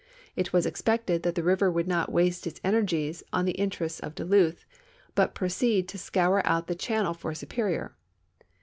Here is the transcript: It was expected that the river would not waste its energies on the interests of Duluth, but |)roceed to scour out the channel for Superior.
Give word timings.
It 0.35 0.51
was 0.51 0.65
expected 0.65 1.21
that 1.21 1.35
the 1.35 1.43
river 1.43 1.69
would 1.69 1.87
not 1.87 2.11
waste 2.11 2.47
its 2.47 2.59
energies 2.63 3.21
on 3.31 3.45
the 3.45 3.51
interests 3.51 3.99
of 3.99 4.15
Duluth, 4.15 4.65
but 5.13 5.35
|)roceed 5.35 5.87
to 5.89 5.97
scour 5.99 6.41
out 6.43 6.65
the 6.65 6.73
channel 6.73 7.13
for 7.13 7.35
Superior. 7.35 7.93